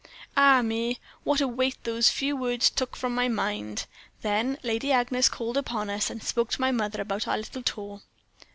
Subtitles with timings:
[0.35, 0.97] "Ah, me!
[1.23, 3.85] what a weight those few words took from my mind.
[4.23, 8.01] Then Lady Agnes called upon us, and spoke to my mother about our little tour.